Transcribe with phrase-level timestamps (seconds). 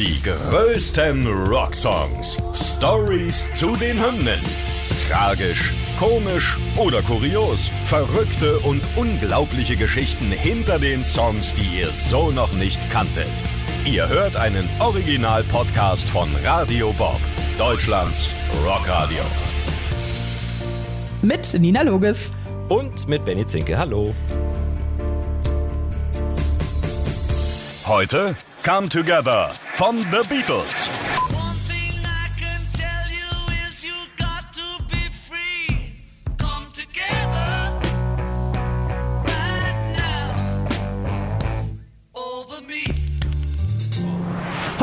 [0.00, 2.38] Die größten Rocksongs.
[2.54, 4.40] Stories zu den Hymnen.
[5.06, 7.70] Tragisch, komisch oder kurios.
[7.84, 13.44] Verrückte und unglaubliche Geschichten hinter den Songs, die ihr so noch nicht kanntet.
[13.84, 17.20] Ihr hört einen Original-Podcast von Radio Bob,
[17.58, 18.30] Deutschlands
[18.64, 19.20] Rockradio.
[21.20, 22.32] Mit Nina Loges.
[22.70, 23.76] Und mit Benny Zinke.
[23.76, 24.14] Hallo.
[27.84, 31.09] Heute Come Together von The Beatles.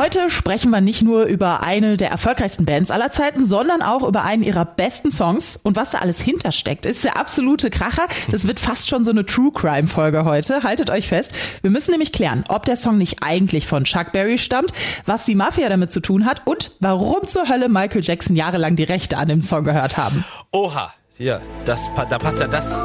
[0.08, 4.24] Heute sprechen wir nicht nur über eine der erfolgreichsten Bands aller Zeiten, sondern auch über
[4.24, 5.60] einen ihrer besten Songs.
[5.62, 8.06] Und was da alles hintersteckt, ist der absolute Kracher.
[8.30, 10.62] Das wird fast schon so eine True Crime Folge heute.
[10.62, 11.34] Haltet euch fest.
[11.60, 14.72] Wir müssen nämlich klären, ob der Song nicht eigentlich von Chuck Berry stammt,
[15.04, 18.84] was die Mafia damit zu tun hat und warum zur Hölle Michael Jackson jahrelang die
[18.84, 20.24] Rechte an dem Song gehört haben.
[20.52, 20.90] Oha.
[21.18, 22.78] Ja, das, da passt ja das.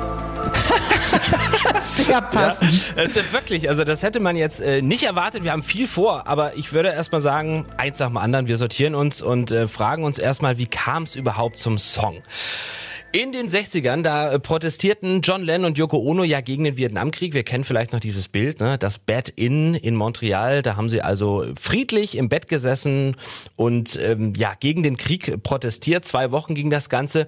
[1.82, 2.88] Sehr passend.
[2.96, 5.44] Ja, das ist wirklich, also das hätte man jetzt äh, nicht erwartet.
[5.44, 8.96] Wir haben viel vor, aber ich würde erstmal sagen, eins nach dem anderen, wir sortieren
[8.96, 12.22] uns und äh, fragen uns erstmal, wie kam es überhaupt zum Song?
[13.16, 17.36] In den 60ern, da äh, protestierten John Lennon und Yoko Ono ja gegen den Vietnamkrieg.
[17.36, 18.80] Wir kennen vielleicht noch dieses Bild, ne?
[18.80, 20.64] das Bed Inn in Montreal.
[20.64, 23.16] Da haben sie also friedlich im Bett gesessen
[23.56, 26.06] und ähm, ja gegen den Krieg protestiert.
[26.06, 27.28] Zwei Wochen ging das Ganze.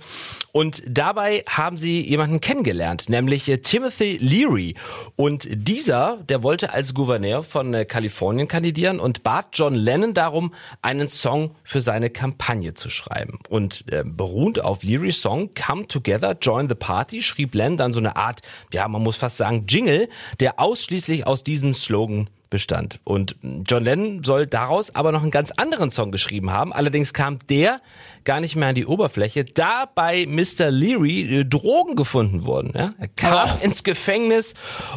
[0.52, 4.74] Und dabei haben sie jemanden kennengelernt, nämlich äh, Timothy Leary.
[5.16, 10.52] Und dieser, der wollte als Gouverneur von äh, Kalifornien kandidieren und bat John Lennon darum,
[10.82, 13.38] einen Song für seine Kampagne zu schreiben.
[13.50, 18.00] Und äh, beruhend auf Learys Song Come Together, Join the Party, schrieb Lennon dann so
[18.00, 20.08] eine Art, ja, man muss fast sagen, Jingle,
[20.40, 23.02] der ausschließlich aus diesem Slogan bestand.
[23.04, 23.36] Und
[23.68, 26.72] John Lennon soll daraus aber noch einen ganz anderen Song geschrieben haben.
[26.72, 27.82] Allerdings kam der
[28.24, 30.72] gar nicht mehr an die Oberfläche, da bei Mr.
[30.72, 32.72] Leary äh, Drogen gefunden wurden.
[32.74, 32.94] Ja?
[32.98, 34.54] Er kam ins Gefängnis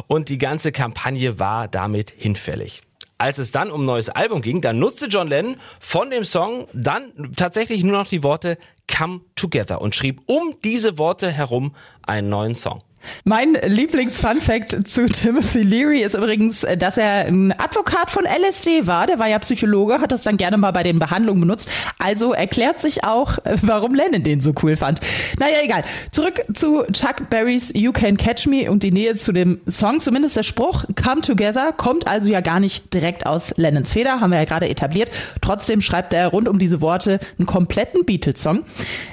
[0.07, 2.83] und die ganze Kampagne war damit hinfällig.
[3.17, 6.69] Als es dann um ein neues Album ging, dann nutzte John Lennon von dem Song
[6.71, 8.57] dann tatsächlich nur noch die Worte
[8.95, 12.81] Come Together und schrieb um diese Worte herum einen neuen Song.
[13.23, 19.07] Mein Lieblings-Fun-Fact zu Timothy Leary ist übrigens, dass er ein Advokat von LSD war.
[19.07, 21.69] Der war ja Psychologe, hat das dann gerne mal bei den Behandlungen benutzt.
[21.97, 24.99] Also erklärt sich auch, warum Lennon den so cool fand.
[25.39, 25.83] Naja, egal.
[26.11, 30.01] Zurück zu Chuck Berrys You Can Catch Me und die Nähe zu dem Song.
[30.01, 34.31] Zumindest der Spruch Come Together kommt also ja gar nicht direkt aus Lennons Feder, haben
[34.31, 35.11] wir ja gerade etabliert.
[35.41, 38.63] Trotzdem schreibt er rund um diese Worte einen kompletten Beatles-Song.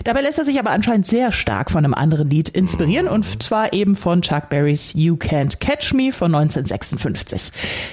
[0.05, 3.73] Dabei lässt er sich aber anscheinend sehr stark von einem anderen Lied inspirieren und zwar
[3.77, 7.53] eben von Chuck Berrys You Can't Catch Me von 1956.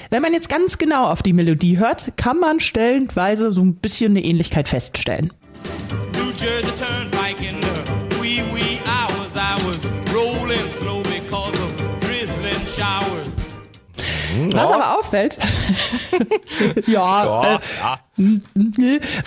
[0.09, 4.13] Wenn man jetzt ganz genau auf die Melodie hört, kann man stellenweise so ein bisschen
[4.13, 5.31] eine Ähnlichkeit feststellen.
[6.13, 8.62] New Jersey Turnpike in the wee wee
[14.51, 15.37] Was aber auffällt,
[16.87, 17.99] ja, äh, ja.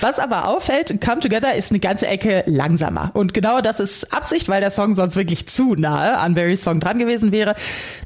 [0.01, 3.11] was aber auffällt, Come Together ist eine ganze Ecke langsamer.
[3.15, 6.81] Und genau das ist Absicht, weil der Song sonst wirklich zu nahe an Barrys Song
[6.81, 7.55] dran gewesen wäre.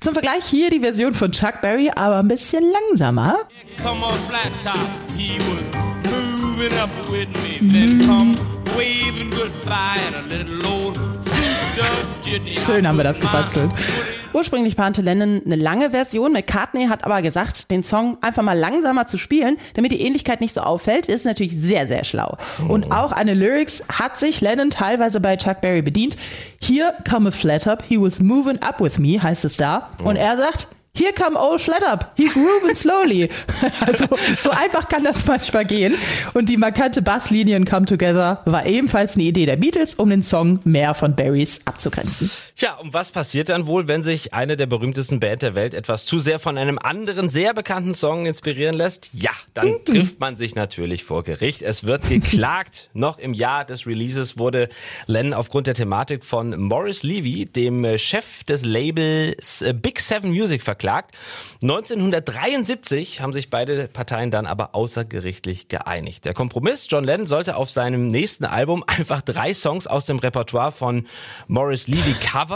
[0.00, 3.36] Zum Vergleich hier die Version von Chuck Berry, aber ein bisschen langsamer.
[3.82, 4.78] Come on, flat top.
[5.16, 7.72] He was moving up with me.
[7.72, 8.34] Then come
[8.76, 11.09] waving goodbye and a little old.
[12.54, 13.70] Schön haben wir das gebastelt.
[14.32, 16.32] Ursprünglich plante Lennon eine lange Version.
[16.32, 20.54] McCartney hat aber gesagt, den Song einfach mal langsamer zu spielen, damit die Ähnlichkeit nicht
[20.54, 22.36] so auffällt, ist natürlich sehr, sehr schlau.
[22.68, 26.16] Und auch eine Lyrics hat sich Lennon teilweise bei Chuck Berry bedient.
[26.62, 29.91] Here come a flat up, he was moving up with me, heißt es da.
[30.04, 32.12] Und er sagt, Here come old flat up.
[32.16, 33.28] He grooving slowly.
[33.86, 34.06] Also
[34.42, 35.94] so einfach kann das manchmal gehen.
[36.34, 40.22] Und die markante Basslinie in Come Together war ebenfalls eine Idee der Beatles, um den
[40.22, 42.30] Song mehr von Barrys abzugrenzen.
[42.60, 46.04] Ja, und was passiert dann wohl, wenn sich eine der berühmtesten Band der Welt etwas
[46.04, 49.09] zu sehr von einem anderen sehr bekannten Song inspirieren lässt?
[49.15, 51.62] Ja, dann trifft man sich natürlich vor Gericht.
[51.62, 52.91] Es wird geklagt.
[52.92, 54.68] Noch im Jahr des Releases wurde
[55.07, 60.30] Lennon aufgrund der Thematik von Morris Levy, dem äh, Chef des Labels äh, Big Seven
[60.30, 61.15] Music, verklagt.
[61.63, 66.27] 1973 haben sich beide Parteien dann aber außergerichtlich geeinigt.
[66.27, 70.72] Der Kompromiss, John Lennon sollte auf seinem nächsten Album einfach drei Songs aus dem Repertoire
[70.72, 71.06] von
[71.48, 72.49] Morris Levy covern.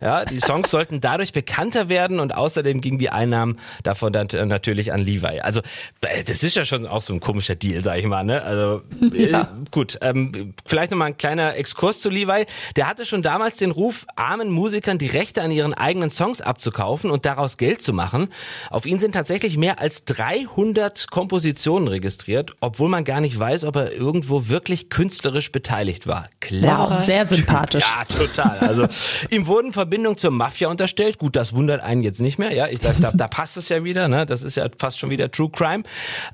[0.00, 4.92] Ja, die Songs sollten dadurch bekannter werden und außerdem gingen die Einnahmen davon dann natürlich
[4.92, 5.40] an Levi.
[5.40, 5.60] Also
[6.02, 8.24] äh, das ist ja schon auch so ein komischer Deal, sag ich mal.
[8.24, 8.42] Ne?
[8.42, 8.82] Also
[9.14, 9.48] äh, Ja.
[9.70, 12.46] gut, ähm, vielleicht nochmal ein kleiner Exkurs zu Levi.
[12.76, 17.10] Der hatte schon damals den Ruf, armen Musikern die Rechte an ihren eigenen Songs abzukaufen
[17.10, 18.28] und daraus Geld Geld zu machen.
[18.70, 23.76] Auf ihn sind tatsächlich mehr als 300 Kompositionen registriert, obwohl man gar nicht weiß, ob
[23.76, 26.30] er irgendwo wirklich künstlerisch beteiligt war.
[26.48, 27.84] Cleverer Wow, sehr sympathisch.
[27.84, 28.58] ja, total.
[28.60, 28.86] Also
[29.30, 31.18] ihm wurden Verbindungen zur Mafia unterstellt.
[31.18, 32.52] Gut, das wundert einen jetzt nicht mehr.
[32.54, 34.08] Ja, ich sag, da, da passt es ja wieder.
[34.08, 34.24] Ne?
[34.24, 35.84] Das ist ja fast schon wieder True Crime.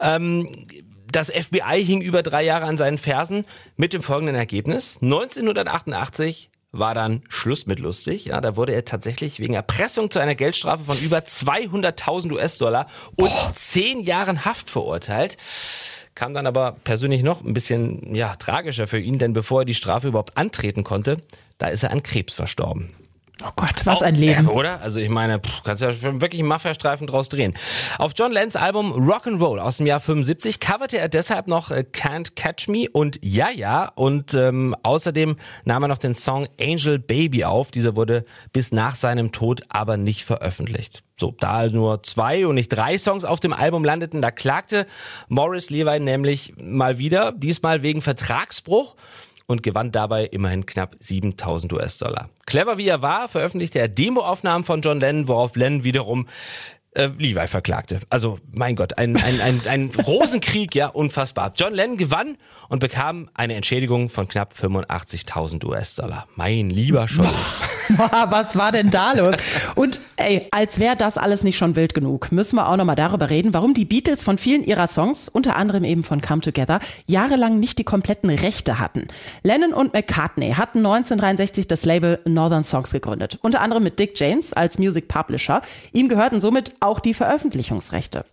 [0.01, 0.67] Ähm,
[1.11, 3.45] das FBI hing über drei Jahre an seinen Fersen
[3.77, 4.99] mit dem folgenden Ergebnis.
[5.03, 8.27] 1988 war dann Schluss mit lustig.
[8.27, 12.87] Ja, da wurde er tatsächlich wegen Erpressung zu einer Geldstrafe von über 200.000 US-Dollar
[13.17, 15.37] und zehn Jahren Haft verurteilt.
[16.15, 19.75] Kam dann aber persönlich noch ein bisschen ja, tragischer für ihn, denn bevor er die
[19.75, 21.19] Strafe überhaupt antreten konnte,
[21.59, 22.91] da ist er an Krebs verstorben.
[23.43, 24.47] Oh Gott, was ein Auch- Leben.
[24.47, 24.81] Ja, oder?
[24.81, 27.55] Also ich meine, pff, kannst ja schon wirklich einen Mafia-Streifen draus drehen.
[27.99, 32.37] Auf John Lenns Album Rock'n'Roll aus dem Jahr 75 coverte er deshalb noch äh, Can't
[32.37, 37.45] Catch Me und Ja Ja und ähm, außerdem nahm er noch den Song Angel Baby
[37.45, 37.73] auf.
[37.73, 41.03] Dieser wurde bis nach seinem Tod aber nicht veröffentlicht.
[41.19, 44.87] So, da nur zwei und nicht drei Songs auf dem Album landeten, da klagte
[45.29, 48.95] Morris Levi nämlich mal wieder, diesmal wegen Vertragsbruch
[49.47, 52.31] und gewann dabei immerhin knapp 7000 US-Dollar.
[52.47, 56.27] Clever wie er war, veröffentlichte er Demoaufnahmen von John Lennon, worauf Lennon wiederum
[56.95, 58.01] äh, Levi verklagte.
[58.09, 61.53] Also, mein Gott, ein, ein, ein, ein Rosenkrieg, ja, unfassbar.
[61.57, 62.37] John Lennon gewann
[62.69, 66.27] und bekam eine Entschädigung von knapp 85.000 US-Dollar.
[66.37, 67.29] Mein lieber Scholli.
[68.29, 69.37] Was war denn da los?
[69.75, 73.31] Und ey, als wäre das alles nicht schon wild genug, müssen wir auch nochmal darüber
[73.31, 77.61] reden, warum die Beatles von vielen ihrer Songs, unter anderem eben von Come Together, jahrelang
[77.61, 79.07] nicht die kompletten Rechte hatten.
[79.43, 84.53] Lennon und McCartney hatten 1963 das Label Northern Songs gegründet, unter anderem mit Dick James
[84.53, 85.63] als Music Publisher.
[85.93, 88.25] Ihm gehörten somit auch die Veröffentlichungsrechte.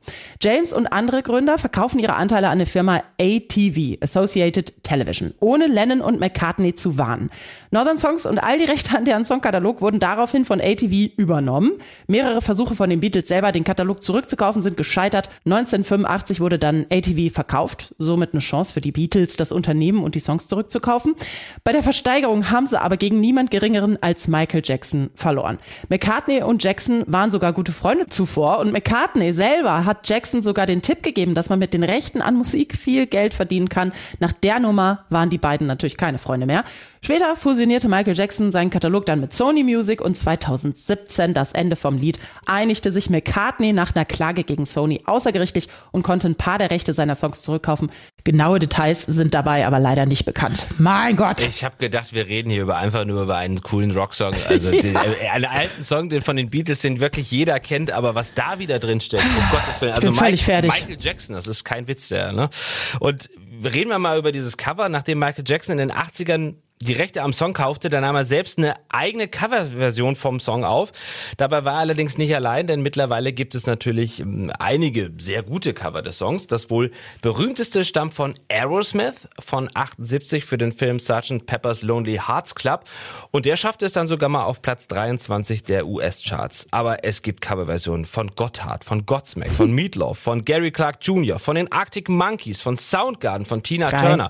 [0.41, 6.01] James und andere Gründer verkaufen ihre Anteile an die Firma ATV, Associated Television, ohne Lennon
[6.01, 7.29] und McCartney zu warnen.
[7.71, 11.71] Northern Songs und all die Rechte an deren Songkatalog wurden daraufhin von ATV übernommen.
[12.05, 15.29] Mehrere Versuche von den Beatles selber, den Katalog zurückzukaufen, sind gescheitert.
[15.45, 20.19] 1985 wurde dann ATV verkauft, somit eine Chance für die Beatles, das Unternehmen und die
[20.19, 21.15] Songs zurückzukaufen.
[21.63, 25.57] Bei der Versteigerung haben sie aber gegen niemand Geringeren als Michael Jackson verloren.
[25.89, 30.83] McCartney und Jackson waren sogar gute Freunde zuvor und McCartney selber hat Jackson sogar den
[30.83, 33.91] Tipp gegeben, dass man mit den Rechten an Musik viel Geld verdienen kann.
[34.19, 36.63] Nach der Nummer waren die beiden natürlich keine Freunde mehr.
[37.03, 41.97] Später fusionierte Michael Jackson seinen Katalog dann mit Sony Music und 2017 das Ende vom
[41.97, 46.69] Lied einigte sich McCartney nach einer Klage gegen Sony außergerichtlich und konnte ein paar der
[46.69, 47.89] Rechte seiner Songs zurückkaufen.
[48.23, 50.67] Genaue Details sind dabei aber leider nicht bekannt.
[50.77, 51.41] Mein Gott.
[51.41, 54.35] Ich habe gedacht, wir reden hier über einfach nur über einen coolen Rocksong.
[54.47, 58.13] Also den, äh, einen alten Song, den von den Beatles, den wirklich jeder kennt, aber
[58.13, 59.93] was da wieder drin steckt, um Gottes Willen.
[59.93, 60.71] Also bin völlig Mike- fertig.
[60.71, 62.51] Michael Jackson, das ist kein Witz der, ne?
[62.99, 63.27] Und
[63.63, 67.33] reden wir mal über dieses Cover, nachdem Michael Jackson in den 80ern die Rechte am
[67.33, 70.91] Song kaufte, dann nahm er selbst eine eigene Coverversion vom Song auf.
[71.37, 75.73] Dabei war er allerdings nicht allein, denn mittlerweile gibt es natürlich ähm, einige sehr gute
[75.73, 76.47] Cover des Songs.
[76.47, 76.91] Das wohl
[77.21, 81.45] berühmteste stammt von Aerosmith von 78 für den Film Sgt.
[81.45, 82.85] Pepper's Lonely Hearts Club
[83.31, 86.67] und der schaffte es dann sogar mal auf Platz 23 der US-Charts.
[86.71, 91.55] Aber es gibt Coverversionen von Gotthard, von Godsmack, von Meatloaf, von Gary Clark Jr., von
[91.55, 94.01] den Arctic Monkeys, von Soundgarden, von Tina Geil.
[94.01, 94.29] Turner.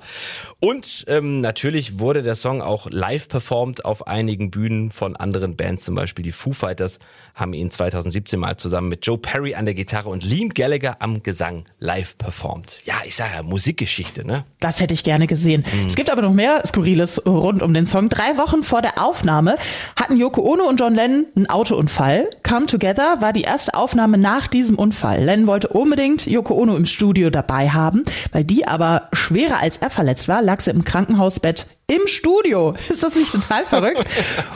[0.60, 5.84] Und ähm, natürlich wurde der Song auch live performt auf einigen Bühnen von anderen Bands,
[5.84, 7.00] zum Beispiel die Foo Fighters
[7.36, 11.24] haben ihn 2017 mal zusammen mit Joe Perry an der Gitarre und Liam Gallagher am
[11.24, 12.82] Gesang live performt.
[12.86, 14.46] Ja, ich sage ja, Musikgeschichte, ne?
[14.60, 15.64] Das hätte ich gerne gesehen.
[15.88, 18.10] Es gibt aber noch mehr Skurriles rund um den Song.
[18.10, 19.58] Drei Wochen vor der Aufnahme
[19.96, 22.30] hatten Yoko Ono und John Lennon einen Autounfall.
[22.48, 25.24] Come Together war die erste Aufnahme nach diesem Unfall.
[25.24, 29.90] Lennon wollte unbedingt Yoko Ono im Studio dabei haben, weil die aber schwerer als er
[29.90, 32.72] verletzt war, lag sie im Krankenhausbett im Studio.
[32.90, 34.06] Ist das nicht total verrückt?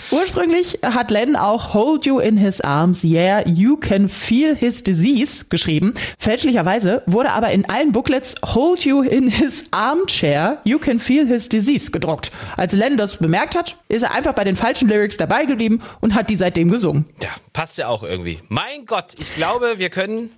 [0.09, 5.45] Ursprünglich hat Lennon auch Hold You in His Arms, Yeah, You Can Feel His Disease
[5.49, 5.93] geschrieben.
[6.17, 11.49] Fälschlicherweise wurde aber in allen Booklets Hold You in His Armchair, You Can Feel His
[11.49, 12.31] Disease gedruckt.
[12.55, 16.15] Als Lennon das bemerkt hat, ist er einfach bei den falschen Lyrics dabei geblieben und
[16.15, 17.05] hat die seitdem gesungen.
[17.21, 18.39] Ja, passt ja auch irgendwie.
[18.47, 20.29] Mein Gott, ich glaube, wir können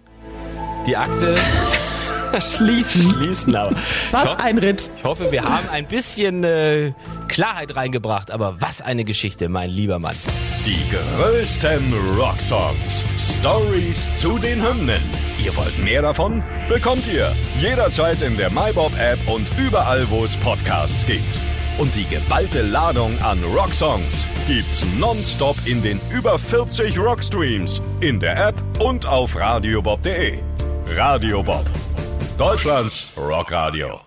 [0.88, 1.36] die Akte
[2.40, 3.14] Schließen.
[3.14, 3.56] schließen.
[3.56, 3.76] Aber
[4.12, 4.90] Was hoffe, ein Ritt.
[4.98, 6.94] ich hoffe, wir haben ein bisschen äh,
[7.28, 8.32] Klarheit reingebracht.
[8.32, 10.16] Aber was eine Geschichte, mein lieber Mann.
[10.66, 13.06] Die größten Rocksongs.
[13.40, 15.02] Stories zu den Hymnen.
[15.44, 16.44] Ihr wollt mehr davon?
[16.70, 21.40] Bekommt ihr jederzeit in der MyBob-App und überall, wo es Podcasts gibt.
[21.78, 28.48] Und die geballte Ladung an Rocksongs gibt's nonstop in den über 40 Rockstreams, in der
[28.48, 30.40] App und auf radiobob.de.
[30.96, 31.66] Radio Bob.
[32.38, 34.07] Deutschlands Rockradio.